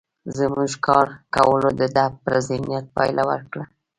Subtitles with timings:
[0.37, 3.63] زموږ کار کولو د ده پر ذهنيت پايله ورکړه.